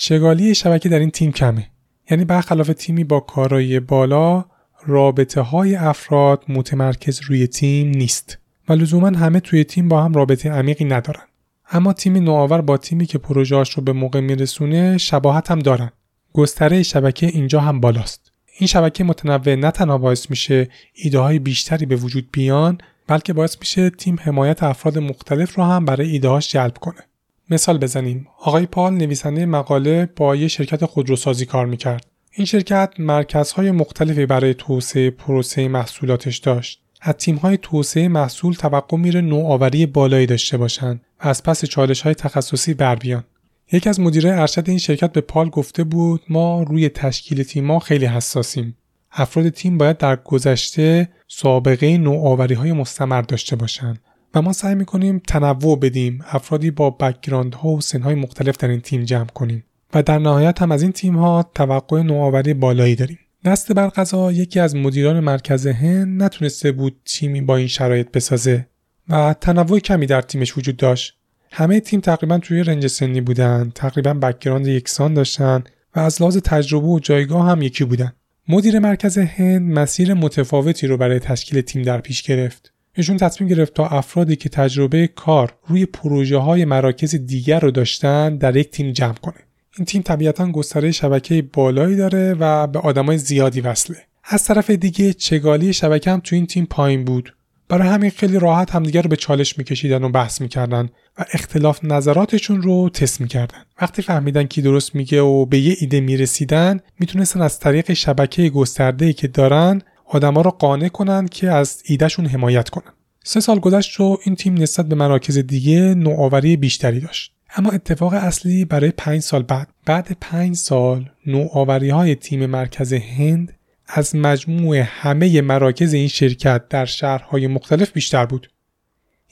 [0.00, 1.70] چگالی شبکه در این تیم کمه؟
[2.10, 4.44] یعنی برخلاف تیمی با کارایی بالا
[4.86, 10.50] رابطه های افراد متمرکز روی تیم نیست و لزوما همه توی تیم با هم رابطه
[10.50, 11.22] عمیقی ندارن.
[11.70, 15.90] اما تیم نوآور با تیمی که پروژهاش رو به موقع میرسونه شباهت هم دارن.
[16.32, 18.32] گستره شبکه اینجا هم بالاست.
[18.58, 23.56] این شبکه متنوع نه تنها باعث میشه ایده های بیشتری به وجود بیان بلکه باعث
[23.60, 27.07] میشه تیم حمایت افراد مختلف رو هم برای ایدههاش جلب کنه.
[27.50, 28.26] مثال بزنیم.
[28.38, 32.06] آقای پال نویسنده مقاله با یه شرکت خودروسازی کار می‌کرد.
[32.32, 36.80] این شرکت مرکزهای مختلفی برای توسعه پروسه محصولاتش داشت.
[37.00, 42.14] از تیمهای توسعه محصول توقع میره نوآوری بالایی داشته باشند و از پس چالش های
[42.14, 43.24] تخصصی بر بیان.
[43.72, 48.06] یکی از مدیرای ارشد این شرکت به پال گفته بود ما روی تشکیل تیم‌ها خیلی
[48.06, 48.76] حساسیم.
[49.12, 54.00] افراد تیم باید در گذشته سابقه نوآوری های مستمر داشته باشند.
[54.34, 58.68] و ما سعی می‌کنیم تنوع بدیم افرادی با background ها و سن های مختلف در
[58.68, 59.64] این تیم جمع کنیم
[59.94, 63.18] و در نهایت هم از این تیم ها توقع نوآوری بالایی داریم.
[63.44, 68.66] دست بر قضا یکی از مدیران مرکز هند نتونسته بود تیمی با این شرایط بسازه
[69.08, 71.18] و تنوع کمی در تیمش وجود داشت.
[71.52, 75.64] همه تیم تقریبا توی range سنی بودن تقریبا background یکسان داشتن
[75.96, 78.12] و از لحاظ تجربه و جایگاه هم یکی بودن.
[78.48, 82.72] مدیر مرکز هند مسیر متفاوتی رو برای تشکیل تیم در پیش گرفت.
[82.98, 88.36] ایشون تصمیم گرفت تا افرادی که تجربه کار روی پروژه های مراکز دیگر رو داشتن
[88.36, 89.34] در یک تیم جمع کنه.
[89.76, 93.96] این تیم طبیعتا گستره شبکه بالایی داره و به آدمای زیادی وصله.
[94.24, 97.34] از طرف دیگه چگالی شبکه هم تو این تیم پایین بود.
[97.68, 102.62] برای همین خیلی راحت همدیگر رو به چالش میکشیدن و بحث می‌کردن و اختلاف نظراتشون
[102.62, 103.58] رو تست می‌کردن.
[103.80, 109.12] وقتی فهمیدن کی درست میگه و به یه ایده می‌رسیدن می‌تونستن از طریق شبکه گسترده
[109.12, 112.92] که دارن آدما رو قانع کنن که از ایدهشون حمایت کنن.
[113.24, 117.32] سه سال گذشت و این تیم نسبت به مراکز دیگه نوآوری بیشتری داشت.
[117.56, 119.68] اما اتفاق اصلی برای پنج سال بعد.
[119.86, 123.52] بعد پنج سال نوآوری های تیم مرکز هند
[123.86, 128.50] از مجموع همه مراکز این شرکت در شهرهای مختلف بیشتر بود.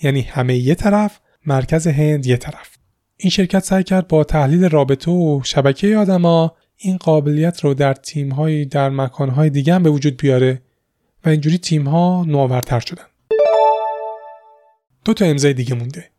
[0.02, 2.76] یعنی همه یه طرف مرکز هند یه طرف.
[3.16, 8.64] این شرکت سعی کرد با تحلیل رابطه و شبکه آدما این قابلیت رو در تیم‌های
[8.64, 10.62] در مکانهای دیگه هم به وجود بیاره.
[11.26, 13.04] و اینجوری تیم‌ها نوآورتر شدن.
[15.04, 16.10] دو تا امضای دیگه مونده.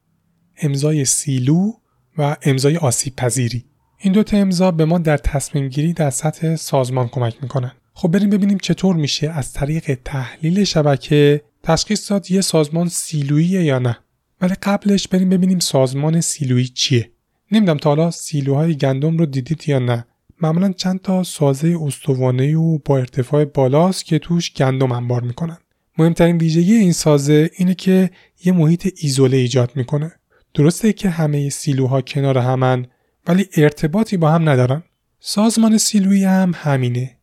[0.61, 1.71] امضای سیلو
[2.17, 3.65] و امضای آسیب پذیری.
[3.97, 7.71] این دو تا امضا به ما در تصمیم گیری در سطح سازمان کمک می‌کنن.
[7.93, 13.79] خب بریم ببینیم چطور میشه از طریق تحلیل شبکه تشخیص داد یه سازمان سیلویی یا
[13.79, 13.97] نه.
[14.41, 17.11] ولی قبلش بریم ببینیم سازمان سیلویی چیه.
[17.51, 20.05] نمی‌دونم تا حالا سیلوهای گندم رو دیدید یا نه.
[20.41, 25.57] معمولا چند تا سازه استوانه و با ارتفاع بالاست که توش گندم انبار می‌کنن.
[25.97, 28.09] مهمترین ویژگی این سازه اینه که
[28.45, 30.11] یه محیط ایزوله ایجاد می‌کنه.
[30.53, 32.85] درسته که همه سیلوها کنار همن
[33.27, 34.83] ولی ارتباطی با هم ندارن.
[35.19, 37.17] سازمان سیلویی هم همینه.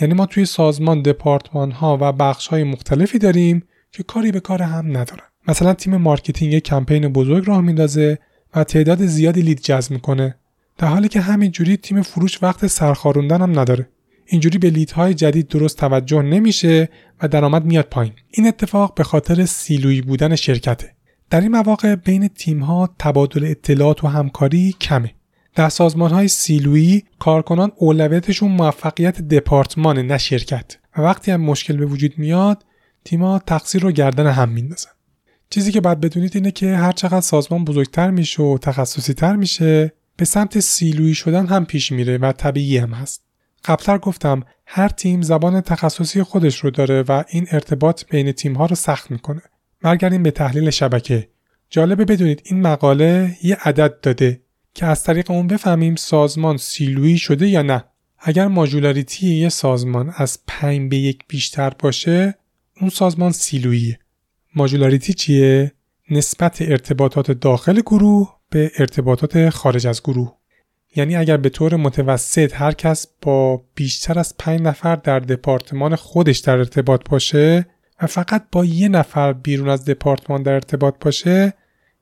[0.00, 4.62] یعنی ما توی سازمان دپارتمان ها و بخش های مختلفی داریم که کاری به کار
[4.62, 5.24] هم ندارن.
[5.48, 8.18] مثلا تیم marketing کمپین بزرگ راه میندازه
[8.54, 10.34] و تعداد زیادی lead جذب می‌کنه.
[10.78, 13.88] در حالی که همین جوری تیم فروش وقت سرخاروندن هم نداره.
[14.26, 16.88] اینجوری به lead های جدید درست توجه نمیشه
[17.22, 18.12] و درآمد میاد پایین.
[18.30, 20.94] این اتفاق به خاطر سیلویی بودن شرکته.
[21.30, 25.14] در این مواقع بین تیمها تبادل اطلاعات و همکاری کمه.
[25.54, 30.76] در سازمان های سیلویی کارکنان اولویتشون موفقیت دپارتمان نه شرکت.
[30.96, 32.64] و وقتی هم مشکل به وجود میاد
[33.04, 34.90] تیمها تقصیر رو گردن هم میندازن.
[35.50, 39.92] چیزی که باید بدونید اینه که هر چقدر سازمان بزرگتر میشه و تخصصی تر میشه
[40.18, 43.22] به سمت سیلویی شدن هم پیش میره و طبیعی هم هست.
[43.64, 48.66] قبلتر گفتم هر تیم زبان تخصصی خودش رو داره و این ارتباط بین تیم ها
[48.66, 49.42] رو سخت می‌کنه.
[49.82, 51.28] برگردیم به تحلیل شبکه.
[51.70, 54.40] جالبه بدونید این مقاله یه عدد داده
[54.74, 57.84] که از طریق اون بفهمیم سازمان سیلویی شده یا نه.
[58.18, 62.34] اگر ماژولاریتی یه سازمان از 5 به یک بیشتر باشه
[62.80, 63.98] اون سازمان سیلوییه.
[64.54, 65.72] ماژولاریتی چیه؟
[66.10, 70.34] نسبت ارتباطات داخل گروه به ارتباطات خارج از گروه.
[70.96, 76.38] یعنی اگر به طور متوسط هر کس با بیشتر از 5 نفر در دپارتمان خودش
[76.38, 77.66] در ارتباط باشه
[78.02, 81.52] و فقط با یه نفر بیرون از دپارتمان در ارتباط باشه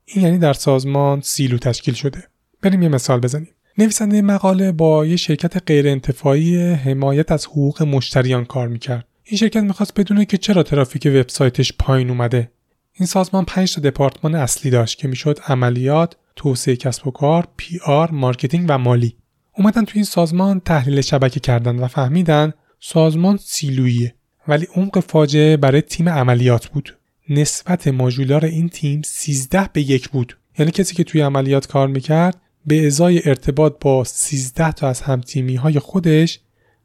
[0.04, 2.24] این یعنی در سازمان سیلو تشکیل شده.
[2.62, 3.48] بریم یه مثال بزنیم.
[3.78, 9.06] نویسنده مقاله با یه شرکت غیر انتفاعی حمایت از حقوق مشتریان کار می‌کرد.
[9.24, 12.50] این شرکت می‌خواست بدونه که چرا ترافیک وبسایتش پایین اومده.
[12.92, 18.10] این سازمان 5 تا دپارتمان اصلی داشت که می‌شد عملیات، توسعه کسب و کار، PR،
[18.10, 19.16] marketing و مالی.
[19.58, 24.14] اومدن توی این سازمان تحلیل شبکه کردن و فهمیدن سازمان سیلویه
[24.48, 26.96] ولی عمق فاجعه برای تیم عملیات بود.
[27.28, 30.38] نسبت ماژولار این تیم 13 به یک بود.
[30.58, 35.54] یعنی کسی که توی عملیات کار می‌کرد به ازای ارتباط با 13 تا از همتیمی
[35.56, 36.40] های خودش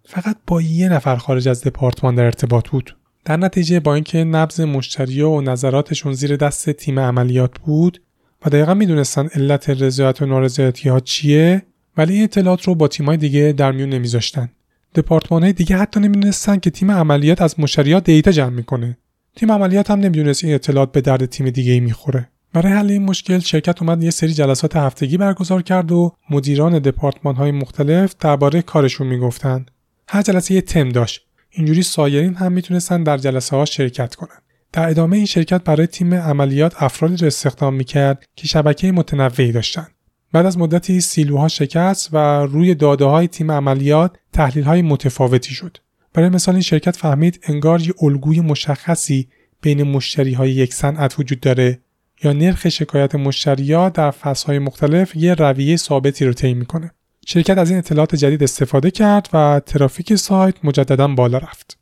[0.06, 2.98] فقط با یه نفر خارج از دپارتمان در ارتباط بود.
[3.26, 8.02] در نتیجه با اینکه نبز مشتری و نظراتشون زیر دست تیم عملیات بود
[8.46, 11.62] و دقیقا می‌دونستن علت رضایت و نارضایتی ها چیه
[11.98, 14.50] ولی این اطلاعات رو با تیمای دیگه در میون نمیذاشتن.
[14.96, 18.98] دپارتمان های دیگه حتی نمی‌دونستن که تیم عملیات از مشتریات دیتا جمع می‌کنه.
[19.36, 22.30] تیم عملیات هم نمی‌دونست این اطلاعات به درد تیم دیگه ای می‌خوره.
[22.54, 27.36] برای حل این مشکل شرکت اومد یه سری جلسات هفتگی برگزار کرد و مدیران دپارتمان
[27.36, 29.72] های مختلف درباره کارشون می‌گفتند
[30.08, 31.22] هر جلسه یه تم داشت.
[31.50, 34.42] اینجوری سایرین هم می‌تونستن در جلسه ها شرکت کنن.
[34.74, 39.92] در ادامه این شرکت برای تیم عملیات افرادی را استخدام می‌کرد که شبکه متنوعی داشتند.
[40.34, 45.78] بعد از مدتی سیلوها شکست و روی داده های تیم عملیات تحلیل های متفاوتی شد.
[46.14, 49.28] برای مثال این شرکت فهمید انگار یه الگوی مشخصی
[49.62, 51.80] بین مشتری های یک صنعت وجود داره
[52.24, 56.92] یا نرخ شکایت مشتریات در فصلهای مختلف یه رویه ثابتی رو طی می‌کنه.
[57.28, 61.81] شرکت از این اطلاعات جدید استفاده کرد و ترافیک سایت مجددا بالا رفت.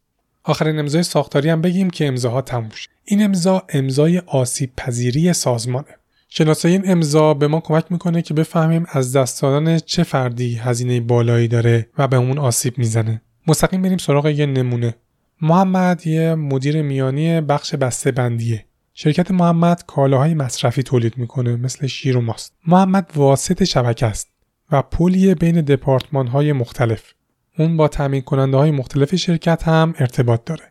[0.49, 2.89] آخرین امضای ساختاری هم بگیم که امضاها تموم شد.
[3.05, 5.87] این امضا امضای آسیب پذیری سازمانه.
[6.29, 10.99] شناسایی این امضا به ما کمک می‌کنه که بفهمیم از دست دادن چه فردی هزینه
[10.99, 13.21] بالایی داره و به اون آسیب می‌زنه.
[13.47, 14.95] مستقیم بریم سراغ یه نمونه.
[15.41, 22.17] محمد یه مدیر میانی بخش بسته بندیه شرکت محمد کالاهای مصرفی تولید می‌کنه مثل شیر
[22.17, 24.27] و ماست محمد واسط شبکه است
[24.71, 27.13] و پلی بین دپارتمان های مختلف.
[27.59, 30.63] اون با تامین کننده های مختلف شرکت هم ارتباط داره.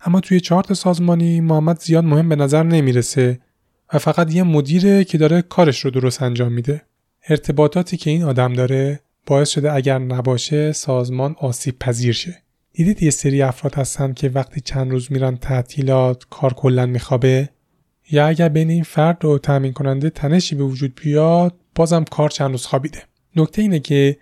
[0.00, 3.40] اما توی چارت سازمانی محمد زیاد مهم به نظر نمی‌رسه
[3.94, 6.82] و فقط یه مدیره که داره کارش رو درست انجام میده.
[7.28, 12.42] ارتباطاتی که این آدم داره باعث شده اگر نباشه سازمان آسیب پذیر شه.
[12.72, 17.48] دیدید یه سری افراد هستن که وقتی چند روز میرن تعطیلات کار کلا میخوابه؟
[18.10, 22.50] یا اگر بین این فرد و تامین کننده تنشی به وجود بیاد بازم کار چند
[22.50, 23.02] روز خوابیده.
[23.36, 24.16] نکته اینه که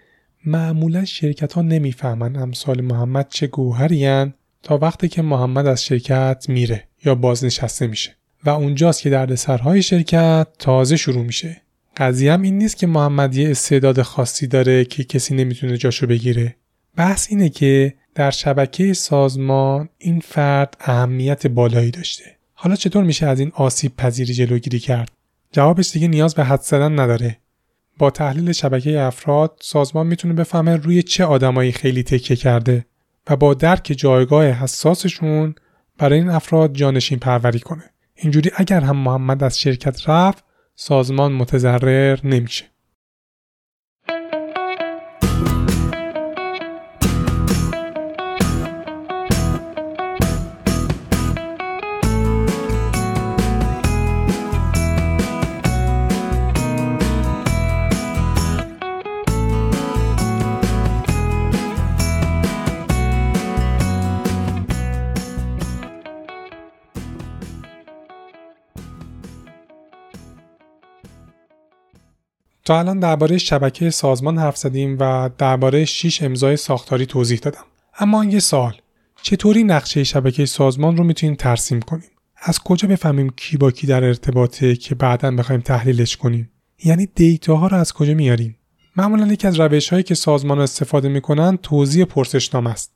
[0.46, 6.84] معمولا شرکت ها نمی‌فهمن امثال محمد چه گوهرین تا وقتی که محمد از شرکت میره
[7.04, 8.16] یا بازنشسته میشه.
[8.44, 11.62] و اونجاست که دردسرهای شرکت تازه شروع میشه.
[11.96, 16.56] قضیه هم این نیست که محمد یه استعداد خاصی داره که کسی نمی‌تونه جاشو بگیره.
[16.96, 22.24] بحث اینه که در شبکه سازمان این فرد اهمیت بالایی داشته.
[22.54, 25.10] حالا چطور میشه از این آسیب پذیری جلوگیری کرد؟
[25.52, 27.38] جوابش دیگه نیاز به حد زدن نداره.
[27.98, 32.86] با تحلیل شبکه افراد سازمان می‌تونه بفهمه روی چه آدمایی خیلی تکیه کرده
[33.30, 35.54] و با درک جایگاه حساسشون
[35.98, 37.84] برای این افراد جانشین پروری کنه.
[38.14, 42.71] اینجوری اگر هم محمد از شرکت رفت سازمان متضرر نمیشه.
[72.64, 77.64] تا الان درباره شبکه سازمان حرف زدیم و درباره 6 امضای ساختاری توضیح دادم.
[77.98, 78.74] اما یه سال
[79.22, 84.04] چطوری نقشه شبکه سازمان رو می‌تونیم ترسیم کنیم؟ از کجا بفهمیم کی با کی در
[84.04, 86.50] ارتباطه که بعدا بخوایم تحلیلش کنیم؟
[86.84, 88.56] یعنی دیتا رو از کجا میاریم؟
[88.96, 92.92] معمولا یکی از روش هایی که سازمان استفاده می‌کنن توضیح پرسشنامه است.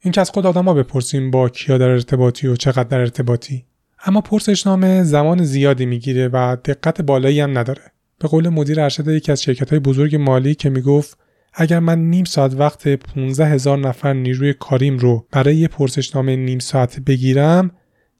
[0.00, 3.64] این که از خود آدما بپرسیم با کیا در ارتباطی و چقدر در ارتباطی.
[4.06, 7.92] اما پرسشنامه زمان زیادی می‌گیره و دقت بالایی هم نداره.
[8.20, 11.18] به قول مدیر ارشد یکی از شرکت های بزرگ مالی که می‌گفت
[11.54, 16.58] اگر من نیم ساعت وقت 15 هزار نفر نیروی کاریم رو برای یه پرسشنامه نیم
[16.58, 17.70] ساعت بگیرم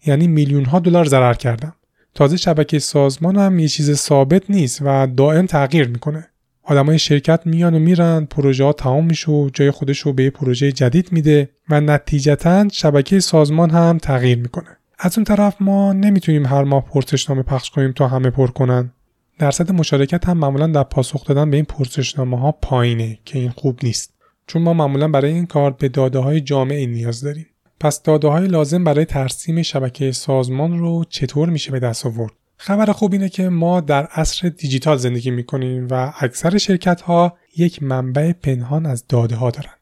[0.07, 1.75] یعنی میلیون ها دلار ضرر کردم.
[2.15, 6.29] تازه شبکه سازمان هم یه چیز ثابت نیست و دائم تغییر می‌کنه.
[6.63, 10.31] آدمای شرکت میان و میرن پروژه ها تمام میشه و جای خودش رو به یه
[10.31, 14.77] پروژه جدید میده و نتیجتا شبکه سازمان هم تغییر می‌کنه.
[14.99, 18.93] از اون طرف ما نمی‌تونیم هر ماه پرسشنامه پخش کنیم تا همه پر کنن.
[19.39, 23.79] درصد مشارکت هم معمولا در پاسخ دادن به این پرسشنامه ها پایینه که این خوب
[23.83, 24.15] نیست.
[24.47, 27.47] چون ما معمولا برای این کار به داده های جامعه نیاز داریم.
[27.81, 32.93] پس داده های لازم برای ترسیم شبکه سازمان رو چطور میشه به دست آورد؟ خبر
[32.93, 38.33] خوب اینه که ما در عصر دیجیتال زندگی می‌کنیم و اکثر شرکت ها یک منبع
[38.33, 39.73] پنهان از داده ها دارن.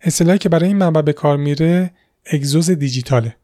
[0.00, 1.90] اصطلاحی که برای این منبع به کار میره
[2.26, 3.36] اگزوز دیجیتاله.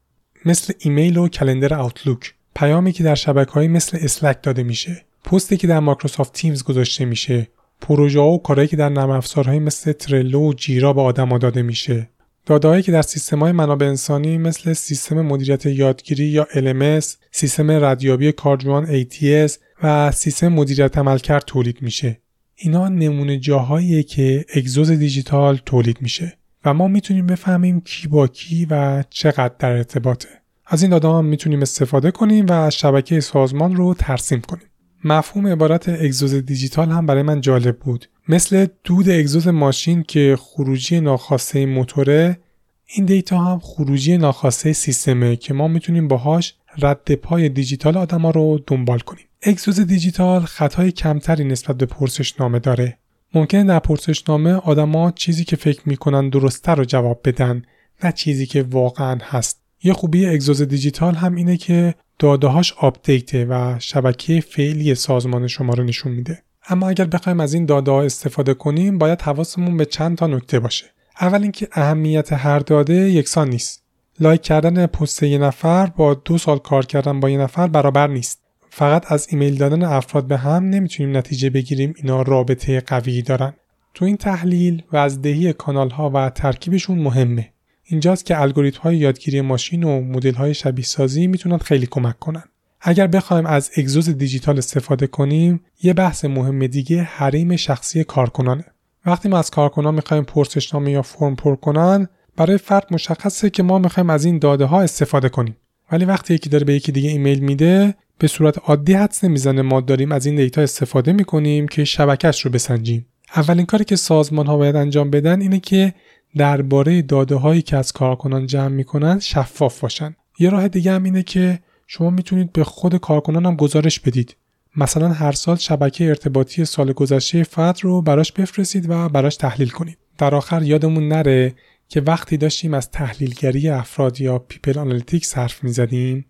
[0.45, 2.33] مثل ایمیل و calendar Outlook.
[2.55, 5.05] پیامی که در شبکه های مثل Slack داده میشه.
[5.23, 7.47] پستی که در Microsoft Teams گذاشته میشه
[7.81, 11.61] پروژه ها و کارهایی که در نرم افزارهایی مثل ترلو و جیرا به آدما داده
[11.61, 12.09] میشه
[12.45, 18.31] دادههایی که در سیستم های منابع انسانی مثل سیستم مدیریت یادگیری یا LMS، سیستم ردیابی
[18.31, 19.51] کارجوان ATS
[19.83, 22.21] و سیستم مدیریت عملکرد تولید میشه.
[22.55, 28.67] اینا نمونه جاهاییه که اگزوز دیجیتال تولید میشه و ما می‌تونیم بفهمیم کی با کی
[28.69, 30.29] و چقدر در ارتباطه.
[30.65, 34.70] از این داده هم می‌تونیم استفاده کنیم و شبکه سازمان رو ترسیم کنیم.
[35.03, 38.09] مفهوم عبارت اگزوز دیجیتال هم برای من جالب بود.
[38.27, 42.39] مثل دود اگزوز ماشین که خروجی ناخواسته موتوره
[42.85, 48.59] این دیتا هم خروجی ناخواسته سیستمه که ما می‌تونیم باهاش رد پای دیجیتال آدما رو
[48.67, 49.25] دنبال کنیم.
[49.41, 52.97] اگزوز دیجیتال خطای کمتری نسبت به پرسشنامه داره.
[53.33, 57.61] ممکنه در پرسشنامه آدما چیزی که فکر می‌کنن درسته رو جواب بدن
[58.03, 59.61] نه چیزی که واقعا هست.
[59.83, 65.83] یه خوبی اگزوز دیجیتال هم اینه که دادههاش آپدیته و شبکه فعلی سازمان شما رو
[65.83, 66.43] نشون میده.
[66.69, 70.59] اما اگر بخوایم از این داده ها استفاده کنیم باید حواسمون به چند تا نکته
[70.59, 70.85] باشه.
[71.21, 73.83] اول اینکه اهمیت هر داده یکسان نیست.
[74.19, 78.41] لایک کردن پست یه نفر با دو سال کار کردن با یه نفر برابر نیست.
[78.69, 83.53] فقط از ایمیل دادن افراد به هم نمی‌تونیم نتیجه بگیریم اینا رابطه قوی دارن.
[83.93, 87.53] تو این تحلیل و از دهی کانال ها و ترکیبشون مهمه.
[87.91, 92.43] اینجاست که الگوریتم های یادگیری ماشین و مدل های شبیه سازی می‌تونن خیلی کمک کنن.
[92.81, 98.65] اگر بخوایم از اگزوز دیجیتال استفاده کنیم یه بحث مهم دیگه حریم شخصی کارکنانه.
[99.05, 103.79] وقتی ما از کارکنان می‌خوایم پرسشنامه یا فرم پر کنن برای فرد مشخصه که ما
[103.79, 105.55] می‌خوایم از این داده ها استفاده کنیم.
[105.91, 109.81] ولی وقتی یکی داره به یکی دیگه ایمیل میده به صورت عادی حدس نمی‌زنه ما
[109.81, 113.05] داریم از این دیتا استفاده می‌کنیم که شبکش رو بسنجیم.
[113.35, 115.93] اولین کاری که سازمان ها باید انجام بدن اینه که
[116.37, 121.23] درباره داده هایی که از کارکنان جمع می‌کنن شفاف باشن یه راه دیگه هم اینه
[121.23, 124.35] که شما می‌تونید به خود کارکنان هم گزارش بدید.
[124.75, 129.97] مثلا هر سال شبکه ارتباطی سال گذشته فرد رو براش بفرستید و براش تحلیل کنید.
[130.17, 131.55] در آخر یادمون نره
[131.87, 136.25] که وقتی داشتیم از تحلیلگری افراد یا People Analytics حرف می‌زدیم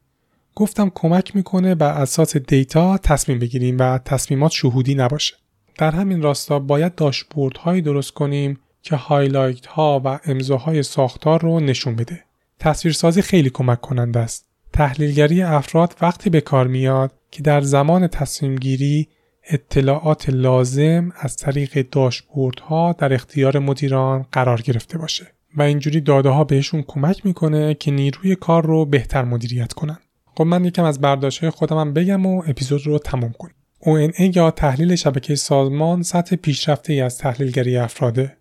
[0.56, 5.36] گفتم کمک می‌کنه بر اساس دیتا تصمیم بگیریم و تصمیمات شهودی نباشه.
[5.78, 11.60] در همین راستا باید داشبورد هایی درست کنیم که هایلایت ها و امضاهای ساختار رو
[11.60, 12.24] نشون بده
[12.60, 18.56] تصویرسازی خیلی کمک کننده است تحلیلگری افراد وقتی به کار میاد که در زمان تصمیم
[18.56, 19.08] گیری
[19.50, 21.96] اطلاعات لازم از طریق
[22.62, 25.28] ها در اختیار مدیران قرار گرفته باشه
[25.58, 29.98] و اینجوری داده ها بهشون کمک می‌کنه که نیروی کار رو بهتر مدیریت کنن.
[30.38, 33.56] خب من یکم از برداشت های خودم بگم و اپیزود رو تمام کنیم.
[33.82, 38.38] ONA یا تحلیل شبکه سازمان سطح پیشرفته ای از تحلیلگری افراده.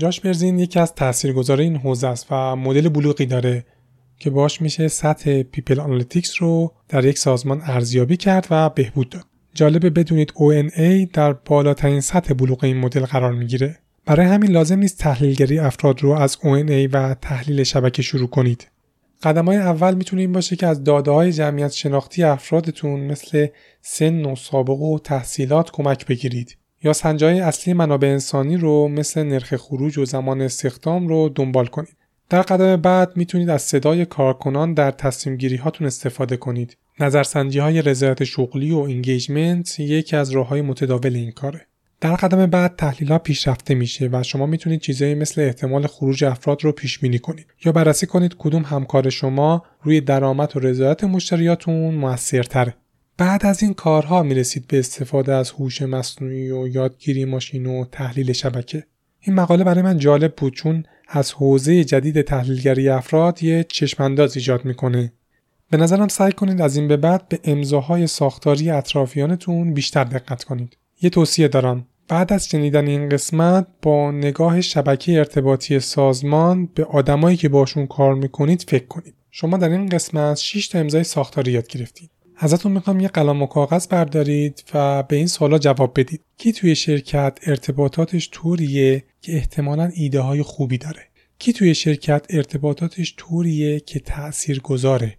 [0.00, 3.64] جاش برزین یکی از تاثیرگذار این حوزه است و مدل بلوغی داره
[4.18, 9.24] که باش میشه سطح People Analytics رو در یک سازمان ارزیابی کرد و بهبود داد.
[9.54, 13.78] جالبه بدونید ONA در بالاترین سطح بلوغ این مدل قرار می‌گیره.
[14.06, 18.68] برای همین لازم نیست تحلیلگری افراد رو از ONA و تحلیل شبکه شروع کنید.
[19.22, 23.46] قدم های اول می‌تونه این باشه که از داده های جمعیت شناختی افرادتون مثل
[23.82, 26.56] سن و سابقه و تحصیلات کمک بگیرید.
[26.82, 31.96] یا سنجای اصلی منابع انسانی رو مثل نرخ خروج و زمان استخدام رو دنبال کنید.
[32.30, 36.76] در قدم بعد می‌تونید از صدای کارکنان در تصمیم گیری هاتون استفاده کنید.
[37.00, 41.66] نظرسنجی های رضایت شغلی و انگیجمنت یکی از راه های متداول این کاره.
[42.00, 46.64] در قدم بعد تحلیل ها پیشرفته میشه و شما می‌تونید چیزایی مثل احتمال خروج افراد
[46.64, 51.94] رو پیش بینی کنید یا بررسی کنید کدوم همکار شما روی درآمد و رضایت مشتریاتون
[51.94, 52.74] موثرتره.
[53.20, 58.32] بعد از این کارها می‌رسید به استفاده از هوش مصنوعی و یادگیری ماشین و تحلیل
[58.32, 58.84] شبکه.
[59.20, 64.64] این مقاله برای من جالب بود چون از حوزه جدید تحلیلگری افراد یه چشمانداز ایجاد
[64.64, 65.12] می‌کنه.
[65.70, 70.76] به نظرم سعی کنید از این به بعد به امضاهای ساختاری اطرافیانتون بیشتر دقت کنید.
[71.02, 71.86] یه توصیه دارم.
[72.08, 78.14] بعد از شنیدن این قسمت با نگاه شبکه ارتباطی سازمان به آدمایی که باشون کار
[78.14, 79.14] می‌کنید فکر کنید.
[79.30, 82.10] شما در این قسمت 6 تا امضای ساختاری یاد گرفتید.
[82.42, 86.20] ازتون می‌خوام یه قلم و کاغذ بردارید و به این سوالا جواب بدید.
[86.36, 91.02] کی توی شرکت ارتباطاتش طوریه که احتمالا ایده های خوبی داره؟
[91.38, 95.16] کی توی شرکت ارتباطاتش طوریه که تأثیر گذاره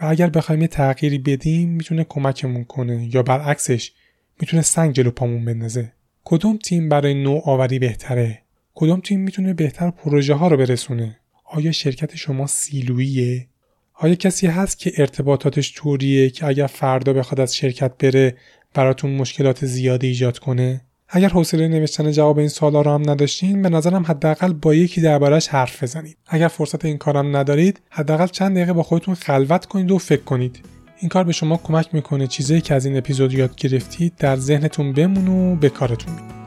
[0.00, 3.92] و اگر بخوایم یه تغییری بدیم می‌تونه کمکمون کنه یا برعکسش
[4.40, 5.92] می‌تونه سنگ جلو پامون بندازه.
[6.24, 8.42] کدوم تیم برای نوآوری بهتره؟
[8.74, 13.46] کدوم تیم می‌تونه بهتر پروژه ها رو برسونه؟ آیا شرکت شما سیلویه
[14.00, 18.34] آیا کسی هست که ارتباطاتش طوریه که اگر فردا بخواد از شرکت بره
[18.74, 23.68] براتون مشکلات زیادی ایجاد کنه؟ اگر حوصله نوشتن جواب این سوالا رو هم نداشتین به
[23.68, 26.16] نظرم حداقل با یکی دربارش حرف بزنید.
[26.26, 30.60] اگر فرصت این کارم ندارید حداقل چند دقیقه با خودتون خلوت کنید و فکر کنید.
[31.00, 34.92] این کار به شما کمک می‌کنه چیزایی که از این اپیزود یاد گرفتید در ذهنتون
[34.92, 36.37] بمونه و به کارتون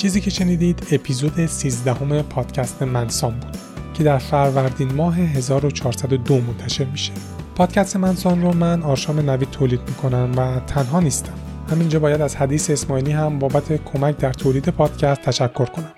[0.00, 3.56] چیزی که شنیدید اپیزود 13 همه پادکست منسان بود
[3.94, 7.12] که در فروردین ماه 1402 منتشر میشه.
[7.54, 11.32] پادکست منسان رو من آرشام نوید تولید می‌کنم و تنها نیستم.
[11.70, 15.92] همینجا باید از حدیث اسماعیلی هم بابت کمک در تولید پادکست تشکر کنم.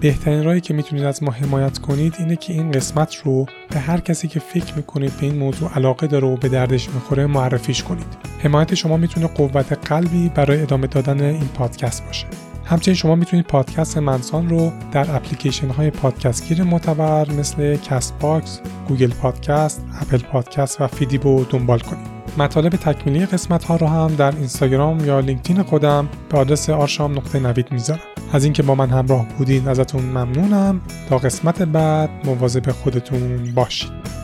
[0.00, 4.00] بهترین راهی که می‌تونید از ما حمایت کنید اینه که این قسمت رو به هر
[4.00, 8.16] کسی که فکر می‌کنید به این موضوع علاقه داره و به دردش می‌خوره معرفیش کنید.
[8.38, 12.26] حمایت شما می‌تونه قوت قلبی برای ادامه دادن این پادکست باشه.
[12.72, 19.84] همچنین شما می‌تونید پادکست منسان رو در اپلیکیشن های پادکستگیر معتبر مثل Castbox، Google Podcast،
[20.00, 22.06] Apple Podcast و فیدیبو دنبال کنید.
[22.38, 27.40] مطالب تکمیلی قسمت ها رو هم در اینستاگرام یا لینکدین خودم به آدرس آرشام نقطه
[27.40, 28.00] نوید می‌ذارم.
[28.32, 30.80] از اینکه با من همراه بودین ازتون ممنونم.
[31.08, 34.21] تا قسمت بعد مواظب خودتون باشید.